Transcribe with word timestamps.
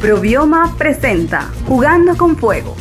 Probioma 0.00 0.74
presenta 0.78 1.50
Jugando 1.66 2.16
con 2.16 2.34
Fuego. 2.34 2.74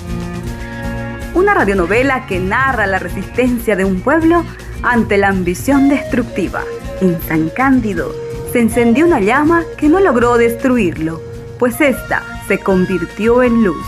Una 1.36 1.54
radionovela 1.54 2.26
que 2.26 2.40
narra 2.40 2.88
la 2.88 2.98
resistencia 2.98 3.76
de 3.76 3.84
un 3.84 4.00
pueblo 4.00 4.46
ante 4.84 5.18
la 5.18 5.28
ambición 5.28 5.90
destructiva. 5.90 6.64
En 7.02 7.22
San 7.24 7.50
Cándido 7.50 8.16
se 8.54 8.62
encendió 8.62 9.06
una 9.06 9.20
llama 9.20 9.66
que 9.78 9.90
no 9.90 10.00
logró 10.00 10.38
destruirlo, 10.38 11.22
pues 11.60 11.82
ésta 11.82 12.24
se 12.48 12.60
convirtió 12.60 13.44
en 13.44 13.66
luz. 13.66 13.86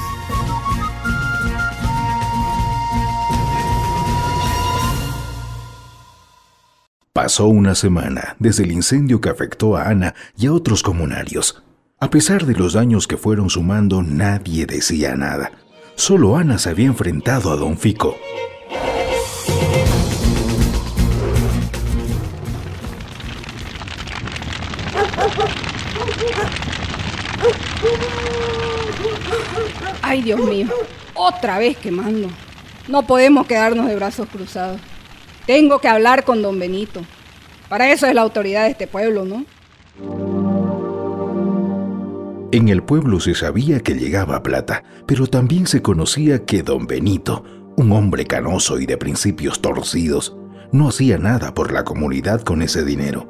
Pasó 7.13 7.45
una 7.45 7.75
semana 7.75 8.35
desde 8.39 8.63
el 8.63 8.73
incendio 8.73 9.21
que 9.21 9.29
afectó 9.29 9.77
a 9.77 9.83
Ana 9.83 10.15
y 10.37 10.47
a 10.47 10.53
otros 10.53 10.83
comunarios. 10.83 11.63
A 12.03 12.09
pesar 12.09 12.47
de 12.47 12.55
los 12.55 12.73
daños 12.73 13.07
que 13.07 13.15
fueron 13.15 13.51
sumando, 13.51 14.01
nadie 14.01 14.65
decía 14.65 15.15
nada. 15.15 15.51
Solo 15.93 16.35
Ana 16.35 16.57
se 16.57 16.71
había 16.71 16.87
enfrentado 16.87 17.51
a 17.51 17.55
Don 17.55 17.77
Fico. 17.77 18.17
Ay, 30.01 30.23
Dios 30.23 30.39
mío, 30.39 30.69
otra 31.13 31.59
vez 31.59 31.77
quemando. 31.77 32.29
No 32.87 33.05
podemos 33.05 33.45
quedarnos 33.45 33.85
de 33.85 33.95
brazos 33.95 34.27
cruzados. 34.27 34.81
Tengo 35.45 35.77
que 35.77 35.87
hablar 35.87 36.23
con 36.23 36.41
don 36.41 36.57
Benito. 36.57 37.01
Para 37.69 37.91
eso 37.91 38.07
es 38.07 38.15
la 38.15 38.21
autoridad 38.21 38.63
de 38.63 38.71
este 38.71 38.87
pueblo, 38.87 39.23
¿no? 39.23 39.45
En 42.51 42.67
el 42.67 42.83
pueblo 42.83 43.21
se 43.21 43.33
sabía 43.33 43.79
que 43.79 43.93
llegaba 43.93 44.43
plata, 44.43 44.83
pero 45.05 45.25
también 45.25 45.67
se 45.67 45.81
conocía 45.81 46.45
que 46.45 46.63
don 46.63 46.85
Benito, 46.85 47.45
un 47.77 47.93
hombre 47.93 48.25
canoso 48.25 48.77
y 48.77 48.85
de 48.85 48.97
principios 48.97 49.61
torcidos, 49.61 50.35
no 50.73 50.89
hacía 50.89 51.17
nada 51.17 51.53
por 51.53 51.71
la 51.71 51.85
comunidad 51.85 52.41
con 52.41 52.61
ese 52.61 52.83
dinero. 52.83 53.27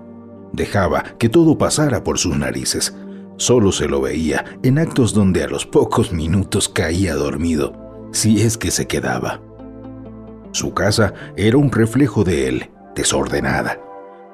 Dejaba 0.54 1.04
que 1.20 1.30
todo 1.30 1.60
pasara 1.60 2.04
por 2.04 2.18
sus 2.18 2.36
narices. 2.36 2.96
Solo 3.38 3.72
se 3.72 3.88
lo 3.88 4.02
veía 4.02 4.44
en 4.64 4.80
actos 4.80 5.14
donde 5.14 5.44
a 5.44 5.48
los 5.48 5.68
pocos 5.68 6.12
minutos 6.12 6.68
caía 6.68 7.14
dormido, 7.14 8.10
si 8.12 8.42
es 8.42 8.58
que 8.58 8.72
se 8.72 8.88
quedaba. 8.88 9.40
Su 10.52 10.74
casa 10.74 11.14
era 11.38 11.58
un 11.58 11.72
reflejo 11.72 12.24
de 12.24 12.48
él, 12.48 12.72
desordenada 12.96 13.80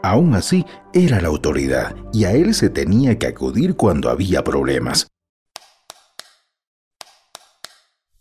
Aún 0.07 0.35
así, 0.35 0.65
era 0.93 1.19
la 1.19 1.27
autoridad 1.27 1.93
y 2.13 2.23
a 2.23 2.31
él 2.31 2.53
se 2.53 2.69
tenía 2.69 3.19
que 3.19 3.27
acudir 3.27 3.75
cuando 3.75 4.09
había 4.09 4.41
problemas. 4.41 5.07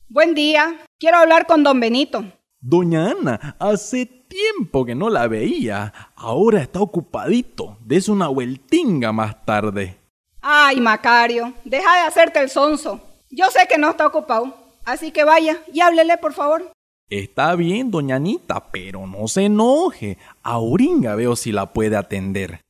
Buen 0.09 0.35
día, 0.35 0.85
quiero 0.99 1.19
hablar 1.19 1.47
con 1.47 1.63
don 1.63 1.79
Benito. 1.79 2.25
Doña 2.59 3.13
Ana, 3.13 3.57
hace 3.61 4.05
tiempo 4.05 4.85
que 4.85 4.97
no 4.97 5.11
la 5.11 5.29
veía. 5.29 5.93
Ahora 6.17 6.61
está 6.61 6.81
ocupadito. 6.81 7.79
Des 7.85 8.09
una 8.09 8.27
vueltinga 8.27 9.13
más 9.13 9.45
tarde. 9.45 9.97
Ay, 10.43 10.81
Macario, 10.81 11.55
deja 11.65 11.95
de 11.95 12.01
hacerte 12.01 12.41
el 12.41 12.51
sonso. 12.51 13.01
Yo 13.31 13.49
sé 13.53 13.69
que 13.69 13.79
no 13.79 13.91
está 13.91 14.09
ocupado, 14.09 14.57
así 14.85 15.13
que 15.13 15.23
vaya 15.23 15.63
y 15.73 15.83
háblele, 15.83 16.19
por 16.19 16.33
favor. 16.33 16.76
Está 17.09 17.55
bien, 17.55 17.93
doña 17.93 18.17
Anita, 18.17 18.73
pero 18.73 19.07
no 19.07 19.29
se 19.29 19.45
enoje. 19.45 20.19
Auringa 20.43 21.15
veo 21.15 21.37
si 21.37 21.53
la 21.53 21.73
puede 21.73 21.97
atender. 21.97 22.63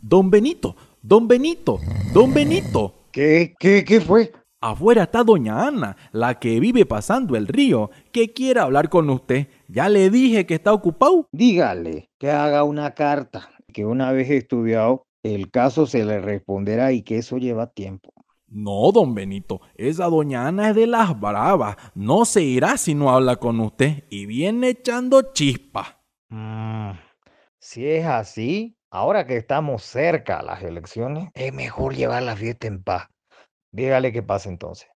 Don 0.00 0.30
Benito, 0.30 0.74
don 1.02 1.28
Benito, 1.28 1.80
don 2.14 2.32
Benito. 2.32 2.94
¿Qué, 3.12 3.54
qué, 3.58 3.84
qué 3.84 4.00
fue? 4.00 4.32
Afuera 4.62 5.02
está 5.02 5.22
doña 5.22 5.66
Ana, 5.66 5.98
la 6.12 6.38
que 6.38 6.58
vive 6.60 6.86
pasando 6.86 7.36
el 7.36 7.46
río, 7.46 7.90
que 8.10 8.32
quiere 8.32 8.60
hablar 8.60 8.88
con 8.88 9.10
usted. 9.10 9.48
Ya 9.68 9.90
le 9.90 10.08
dije 10.08 10.46
que 10.46 10.54
está 10.54 10.72
ocupado. 10.72 11.26
Dígale 11.30 12.08
que 12.18 12.30
haga 12.30 12.64
una 12.64 12.92
carta 12.92 13.50
que 13.74 13.84
una 13.84 14.12
vez 14.12 14.30
estudiado, 14.30 15.06
el 15.22 15.50
caso 15.50 15.86
se 15.86 16.04
le 16.04 16.20
responderá 16.20 16.92
y 16.92 17.02
que 17.02 17.18
eso 17.18 17.36
lleva 17.36 17.66
tiempo. 17.66 18.14
No, 18.46 18.92
don 18.92 19.14
Benito, 19.14 19.60
esa 19.74 20.06
doña 20.06 20.46
Ana 20.46 20.70
es 20.70 20.76
de 20.76 20.86
las 20.86 21.18
bravas. 21.18 21.76
No 21.94 22.24
se 22.24 22.42
irá 22.42 22.76
si 22.76 22.94
no 22.94 23.10
habla 23.10 23.36
con 23.36 23.58
usted 23.60 24.04
y 24.08 24.26
viene 24.26 24.68
echando 24.68 25.32
chispa. 25.32 26.00
Mm, 26.28 26.92
si 27.58 27.86
es 27.86 28.06
así, 28.06 28.76
ahora 28.90 29.26
que 29.26 29.36
estamos 29.36 29.82
cerca 29.82 30.38
a 30.38 30.42
las 30.44 30.62
elecciones, 30.62 31.30
es 31.34 31.52
mejor 31.52 31.96
llevar 31.96 32.22
la 32.22 32.36
fiesta 32.36 32.68
en 32.68 32.82
paz. 32.82 33.08
Dígale 33.72 34.12
que 34.12 34.22
pase 34.22 34.50
entonces. 34.50 34.88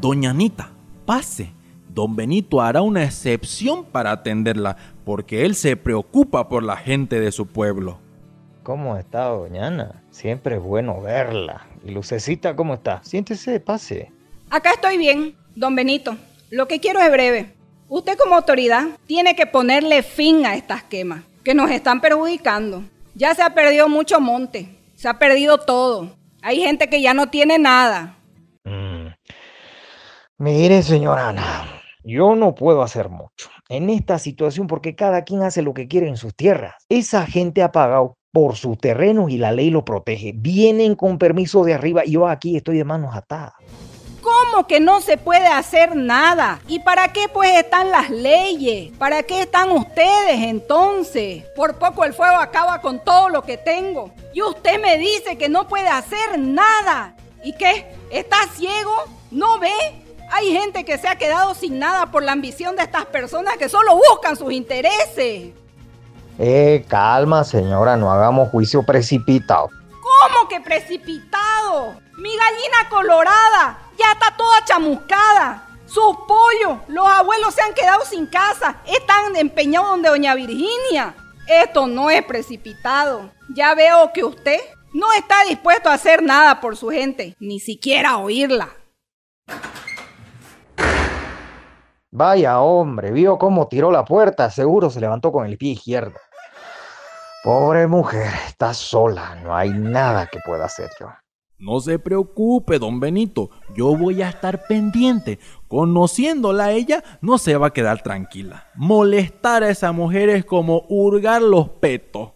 Doña 0.00 0.30
Anita, 0.30 0.72
pase. 1.04 1.52
Don 1.94 2.16
Benito 2.16 2.62
hará 2.62 2.80
una 2.80 3.04
excepción 3.04 3.84
para 3.84 4.12
atenderla, 4.12 4.78
porque 5.04 5.44
él 5.44 5.54
se 5.54 5.76
preocupa 5.76 6.48
por 6.48 6.62
la 6.62 6.76
gente 6.78 7.20
de 7.20 7.32
su 7.32 7.46
pueblo. 7.46 7.98
¿Cómo 8.62 8.96
está, 8.96 9.24
doña 9.24 9.66
Ana? 9.66 10.02
Siempre 10.10 10.56
es 10.56 10.62
bueno 10.62 11.02
verla. 11.02 11.66
¿Y 11.84 11.90
Lucecita 11.90 12.56
cómo 12.56 12.74
está? 12.74 13.02
Siéntese, 13.02 13.60
pase. 13.60 14.10
Acá 14.48 14.70
estoy 14.70 14.96
bien, 14.96 15.34
don 15.54 15.74
Benito. 15.74 16.16
Lo 16.50 16.66
que 16.66 16.80
quiero 16.80 17.00
es 17.00 17.10
breve. 17.10 17.52
Usted 17.88 18.16
como 18.16 18.36
autoridad 18.36 18.86
tiene 19.06 19.36
que 19.36 19.46
ponerle 19.46 20.02
fin 20.02 20.46
a 20.46 20.54
estas 20.54 20.82
quemas, 20.84 21.24
que 21.44 21.52
nos 21.54 21.70
están 21.70 22.00
perjudicando. 22.00 22.84
Ya 23.14 23.34
se 23.34 23.42
ha 23.42 23.52
perdido 23.52 23.90
mucho 23.90 24.18
monte, 24.18 24.78
se 24.94 25.08
ha 25.08 25.18
perdido 25.18 25.58
todo. 25.58 26.16
Hay 26.40 26.62
gente 26.62 26.88
que 26.88 27.02
ya 27.02 27.12
no 27.12 27.28
tiene 27.28 27.58
nada. 27.58 28.16
Mm. 28.64 29.08
Mire, 30.38 30.82
señora 30.82 31.28
Ana, 31.28 31.81
yo 32.04 32.34
no 32.34 32.54
puedo 32.54 32.82
hacer 32.82 33.08
mucho 33.08 33.50
en 33.68 33.90
esta 33.90 34.18
situación 34.18 34.66
porque 34.66 34.94
cada 34.94 35.24
quien 35.24 35.42
hace 35.42 35.62
lo 35.62 35.74
que 35.74 35.88
quiere 35.88 36.08
en 36.08 36.16
sus 36.16 36.34
tierras. 36.34 36.74
Esa 36.88 37.26
gente 37.26 37.62
ha 37.62 37.72
pagado 37.72 38.16
por 38.32 38.56
sus 38.56 38.78
terrenos 38.78 39.30
y 39.30 39.38
la 39.38 39.52
ley 39.52 39.70
lo 39.70 39.84
protege. 39.84 40.32
Vienen 40.34 40.94
con 40.94 41.18
permiso 41.18 41.64
de 41.64 41.74
arriba 41.74 42.02
y 42.04 42.12
yo 42.12 42.26
aquí 42.26 42.56
estoy 42.56 42.78
de 42.78 42.84
manos 42.84 43.14
atadas. 43.14 43.52
¿Cómo 44.22 44.68
que 44.68 44.78
no 44.78 45.00
se 45.00 45.18
puede 45.18 45.48
hacer 45.48 45.96
nada? 45.96 46.60
¿Y 46.68 46.78
para 46.78 47.12
qué 47.12 47.28
pues 47.28 47.50
están 47.56 47.90
las 47.90 48.08
leyes? 48.08 48.92
¿Para 48.96 49.24
qué 49.24 49.42
están 49.42 49.72
ustedes 49.72 50.40
entonces? 50.42 51.44
Por 51.56 51.76
poco 51.76 52.04
el 52.04 52.14
fuego 52.14 52.36
acaba 52.36 52.80
con 52.80 53.00
todo 53.00 53.28
lo 53.28 53.42
que 53.42 53.58
tengo. 53.58 54.12
Y 54.32 54.42
usted 54.42 54.80
me 54.80 54.96
dice 54.96 55.36
que 55.36 55.48
no 55.48 55.66
puede 55.66 55.88
hacer 55.88 56.38
nada. 56.38 57.16
¿Y 57.42 57.52
qué? 57.54 57.86
¿Está 58.10 58.36
ciego? 58.54 58.94
¿No 59.32 59.58
ve? 59.58 60.01
Hay 60.34 60.50
gente 60.50 60.82
que 60.86 60.96
se 60.96 61.06
ha 61.08 61.16
quedado 61.16 61.54
sin 61.54 61.78
nada 61.78 62.10
por 62.10 62.22
la 62.22 62.32
ambición 62.32 62.74
de 62.74 62.82
estas 62.82 63.04
personas 63.04 63.58
que 63.58 63.68
solo 63.68 63.96
buscan 63.96 64.34
sus 64.34 64.50
intereses. 64.50 65.52
Eh, 66.38 66.86
calma, 66.88 67.44
señora, 67.44 67.98
no 67.98 68.10
hagamos 68.10 68.48
juicio 68.48 68.82
precipitado. 68.82 69.68
¿Cómo 69.90 70.48
que 70.48 70.58
precipitado? 70.62 72.00
Mi 72.16 72.30
gallina 72.34 72.88
colorada 72.88 73.78
ya 73.98 74.12
está 74.12 74.34
toda 74.34 74.64
chamuscada. 74.64 75.68
Sus 75.84 76.16
pollos, 76.26 76.78
los 76.88 77.06
abuelos 77.06 77.52
se 77.54 77.60
han 77.60 77.74
quedado 77.74 78.02
sin 78.06 78.24
casa. 78.24 78.76
Están 78.86 79.36
empeñados 79.36 79.90
donde 79.90 80.08
doña 80.08 80.34
Virginia. 80.34 81.14
Esto 81.46 81.86
no 81.86 82.10
es 82.10 82.24
precipitado. 82.24 83.30
Ya 83.54 83.74
veo 83.74 84.10
que 84.14 84.24
usted 84.24 84.60
no 84.94 85.12
está 85.12 85.44
dispuesto 85.44 85.90
a 85.90 85.94
hacer 85.94 86.22
nada 86.22 86.58
por 86.62 86.78
su 86.78 86.88
gente, 86.88 87.36
ni 87.38 87.60
siquiera 87.60 88.16
oírla. 88.16 88.70
Vaya 92.14 92.60
hombre, 92.60 93.10
vio 93.10 93.38
cómo 93.38 93.68
tiró 93.68 93.90
la 93.90 94.04
puerta, 94.04 94.50
seguro 94.50 94.90
se 94.90 95.00
levantó 95.00 95.32
con 95.32 95.46
el 95.46 95.56
pie 95.56 95.72
izquierdo. 95.72 96.12
Pobre 97.42 97.86
mujer, 97.86 98.30
está 98.48 98.74
sola, 98.74 99.34
no 99.42 99.56
hay 99.56 99.70
nada 99.70 100.26
que 100.26 100.38
pueda 100.44 100.66
hacer 100.66 100.90
yo. 101.00 101.06
No 101.58 101.80
se 101.80 101.98
preocupe, 101.98 102.78
don 102.78 103.00
Benito, 103.00 103.48
yo 103.74 103.96
voy 103.96 104.20
a 104.20 104.28
estar 104.28 104.66
pendiente. 104.68 105.38
Conociéndola 105.68 106.64
a 106.64 106.72
ella, 106.72 107.02
no 107.22 107.38
se 107.38 107.56
va 107.56 107.68
a 107.68 107.72
quedar 107.72 108.02
tranquila. 108.02 108.66
Molestar 108.74 109.62
a 109.62 109.70
esa 109.70 109.92
mujer 109.92 110.28
es 110.28 110.44
como 110.44 110.84
hurgar 110.90 111.40
los 111.40 111.70
petos. 111.70 112.32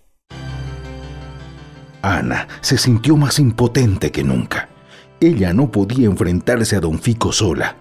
Ana 2.01 2.49
se 2.63 2.79
sintió 2.79 3.15
más 3.19 3.39
impotente 3.39 4.11
que 4.11 4.25
nunca. 4.25 4.71
Ella 5.21 5.53
no 5.53 5.71
podía 5.71 6.07
enfrentarse 6.07 6.77
a 6.77 6.81
don 6.81 6.99
Fico 6.99 7.31
sola 7.31 7.77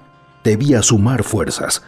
debía 0.45 0.83
sumar 0.83 1.23
fuerzas. 1.23 1.81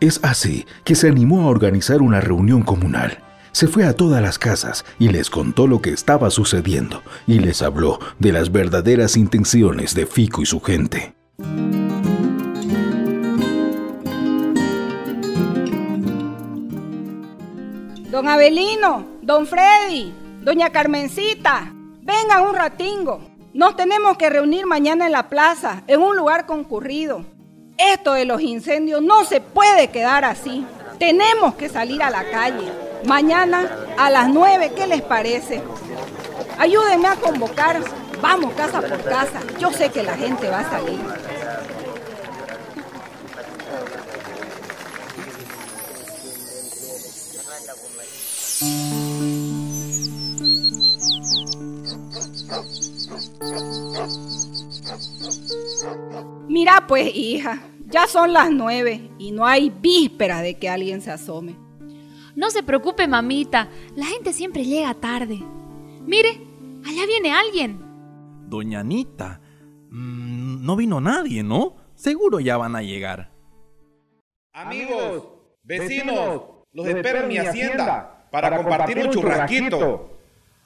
Es 0.00 0.18
así 0.22 0.66
que 0.82 0.94
se 0.94 1.08
animó 1.08 1.42
a 1.42 1.48
organizar 1.48 2.00
una 2.00 2.20
reunión 2.20 2.62
comunal. 2.62 3.18
Se 3.52 3.68
fue 3.68 3.84
a 3.84 3.92
todas 3.92 4.22
las 4.22 4.38
casas 4.38 4.84
y 4.98 5.08
les 5.08 5.28
contó 5.30 5.66
lo 5.66 5.82
que 5.82 5.90
estaba 5.90 6.30
sucediendo 6.30 7.02
y 7.26 7.38
les 7.38 7.60
habló 7.60 8.00
de 8.18 8.32
las 8.32 8.50
verdaderas 8.50 9.16
intenciones 9.16 9.94
de 9.94 10.06
Fico 10.06 10.40
y 10.40 10.46
su 10.46 10.60
gente. 10.60 11.14
Don 18.10 18.26
Abelino, 18.26 19.04
don 19.20 19.46
Freddy, 19.46 20.14
doña 20.42 20.70
Carmencita, 20.70 21.74
vengan 22.02 22.46
un 22.48 22.54
ratingo. 22.54 23.20
Nos 23.52 23.76
tenemos 23.76 24.16
que 24.16 24.30
reunir 24.30 24.64
mañana 24.64 25.06
en 25.06 25.12
la 25.12 25.28
plaza, 25.28 25.82
en 25.86 26.00
un 26.00 26.16
lugar 26.16 26.46
concurrido. 26.46 27.37
Esto 27.78 28.14
de 28.14 28.24
los 28.24 28.40
incendios 28.40 29.00
no 29.02 29.24
se 29.24 29.40
puede 29.40 29.88
quedar 29.88 30.24
así. 30.24 30.66
Tenemos 30.98 31.54
que 31.54 31.68
salir 31.68 32.02
a 32.02 32.10
la 32.10 32.28
calle. 32.28 32.72
Mañana 33.06 33.70
a 33.96 34.10
las 34.10 34.28
9, 34.28 34.72
¿qué 34.74 34.88
les 34.88 35.00
parece? 35.00 35.62
Ayúdenme 36.58 37.06
a 37.06 37.14
convocar. 37.14 37.80
Vamos 38.20 38.52
casa 38.54 38.80
por 38.80 39.00
casa. 39.04 39.40
Yo 39.60 39.72
sé 39.72 39.90
que 39.90 40.02
la 40.02 40.16
gente 40.16 40.50
va 40.50 40.58
a 40.58 40.70
salir. 40.70 40.98
Mira 56.58 56.86
pues, 56.88 57.14
hija, 57.14 57.62
ya 57.86 58.08
son 58.08 58.32
las 58.32 58.50
nueve 58.50 59.12
y 59.16 59.30
no 59.30 59.46
hay 59.46 59.70
víspera 59.70 60.42
de 60.42 60.54
que 60.54 60.68
alguien 60.68 61.00
se 61.00 61.12
asome. 61.12 61.54
No 62.34 62.50
se 62.50 62.64
preocupe, 62.64 63.06
mamita, 63.06 63.68
la 63.94 64.06
gente 64.06 64.32
siempre 64.32 64.64
llega 64.64 64.92
tarde. 64.94 65.40
Mire, 66.04 66.30
allá 66.84 67.06
viene 67.06 67.32
alguien. 67.32 67.78
Doña 68.48 68.80
Anita, 68.80 69.40
mm, 69.88 70.66
no 70.66 70.74
vino 70.74 71.00
nadie, 71.00 71.44
¿no? 71.44 71.76
Seguro 71.94 72.40
ya 72.40 72.56
van 72.56 72.74
a 72.74 72.82
llegar. 72.82 73.30
Amigos, 74.52 75.28
vecinos, 75.62 76.42
los 76.72 76.88
espero 76.88 77.20
en 77.20 77.28
mi 77.28 77.38
hacienda 77.38 78.26
para 78.32 78.56
compartir 78.56 78.98
un 78.98 79.10
churrasquito. 79.10 80.10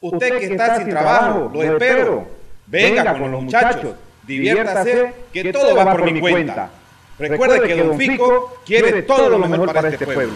Usted 0.01 0.39
que 0.39 0.47
está 0.47 0.79
sin 0.79 0.89
trabajo, 0.89 1.51
lo 1.53 1.63
espero. 1.63 2.27
Venga 2.67 3.19
con 3.19 3.31
los 3.31 3.43
muchachos, 3.43 3.95
diviértase, 4.27 5.13
que 5.33 5.53
todo 5.53 5.75
va 5.75 5.93
por 5.93 6.11
mi 6.11 6.21
cuenta. 6.21 6.71
Recuerde 7.19 7.67
que 7.67 7.83
Don 7.83 7.99
Fico 7.99 8.63
quiere 8.65 9.03
todo 9.03 9.29
lo 9.29 9.39
mejor 9.39 9.73
para 9.73 9.89
este 9.89 10.05
pueblo. 10.05 10.35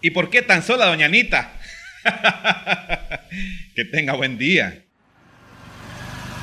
¿Y 0.00 0.10
por 0.10 0.30
qué 0.30 0.42
tan 0.42 0.62
sola, 0.62 0.86
doña 0.86 1.06
Anita? 1.06 1.52
que 3.74 3.84
tenga 3.84 4.14
buen 4.14 4.38
día. 4.38 4.84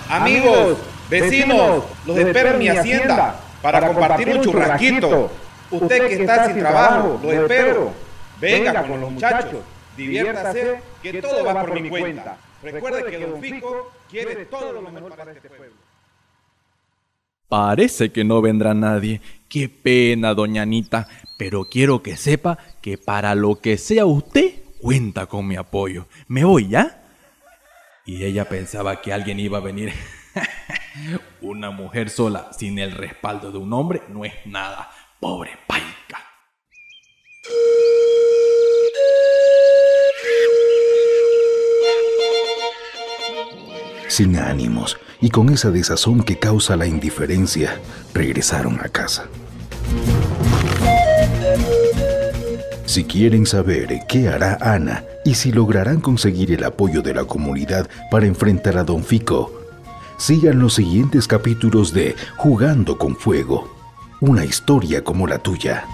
Amigos, 0.09 0.77
vecinos, 1.09 1.83
los 2.05 2.17
espero 2.17 2.49
en 2.51 2.59
mi 2.59 2.67
hacienda 2.67 3.39
para 3.61 3.87
compartir 3.87 4.29
un 4.29 4.41
churrasquito. 4.43 5.31
Usted 5.71 6.07
que 6.07 6.13
está 6.15 6.47
sin 6.47 6.59
trabajo, 6.59 7.19
lo 7.23 7.31
espero. 7.31 7.93
Venga 8.39 8.83
con 8.83 8.99
los 8.99 9.11
muchachos, 9.11 9.61
diviértase, 9.95 10.81
que 11.01 11.21
todo 11.21 11.45
va 11.45 11.61
por 11.61 11.79
mi 11.79 11.89
cuenta. 11.89 12.37
Recuerde 12.63 13.11
que 13.11 13.25
Don 13.25 13.41
Fico 13.41 13.91
quiere 14.09 14.45
todo 14.45 14.71
lo 14.71 14.81
mejor 14.81 15.15
para 15.15 15.31
este 15.31 15.49
pueblo. 15.49 15.75
Parece 17.47 18.11
que 18.11 18.23
no 18.23 18.41
vendrá 18.41 18.73
nadie. 18.73 19.21
Qué 19.47 19.69
pena, 19.69 20.33
doña 20.33 20.63
Anita. 20.63 21.07
Pero 21.37 21.65
quiero 21.65 22.01
que 22.01 22.15
sepa 22.15 22.57
que 22.81 22.97
para 22.97 23.35
lo 23.35 23.59
que 23.59 23.77
sea 23.77 24.05
usted, 24.05 24.63
cuenta 24.81 25.27
con 25.27 25.47
mi 25.47 25.55
apoyo. 25.55 26.07
¿Me 26.27 26.43
voy 26.45 26.69
ya? 26.69 27.03
Y 28.05 28.23
ella 28.23 28.49
pensaba 28.49 29.01
que 29.01 29.13
alguien 29.13 29.39
iba 29.39 29.59
a 29.59 29.61
venir. 29.61 29.93
Una 31.41 31.69
mujer 31.69 32.09
sola 32.09 32.51
sin 32.57 32.79
el 32.79 32.91
respaldo 32.91 33.51
de 33.51 33.57
un 33.57 33.71
hombre 33.73 34.01
no 34.09 34.25
es 34.25 34.33
nada. 34.45 34.89
Pobre 35.19 35.51
paica. 35.67 35.92
Sin 44.13 44.37
ánimos 44.37 44.95
y 45.21 45.31
con 45.31 45.49
esa 45.49 45.71
desazón 45.71 46.21
que 46.21 46.37
causa 46.37 46.75
la 46.75 46.85
indiferencia, 46.85 47.79
regresaron 48.13 48.79
a 48.79 48.87
casa. 48.87 49.25
Si 52.85 53.05
quieren 53.05 53.47
saber 53.47 54.01
qué 54.07 54.27
hará 54.27 54.59
Ana 54.61 55.03
y 55.25 55.33
si 55.33 55.51
lograrán 55.51 55.99
conseguir 55.99 56.51
el 56.51 56.63
apoyo 56.63 57.01
de 57.01 57.15
la 57.15 57.25
comunidad 57.25 57.89
para 58.11 58.27
enfrentar 58.27 58.77
a 58.77 58.83
Don 58.83 59.03
Fico, 59.03 59.51
sigan 60.17 60.59
los 60.59 60.75
siguientes 60.75 61.27
capítulos 61.27 61.91
de 61.91 62.15
Jugando 62.37 62.99
con 62.99 63.15
Fuego, 63.15 63.75
una 64.21 64.45
historia 64.45 65.03
como 65.03 65.25
la 65.25 65.39
tuya. 65.39 65.87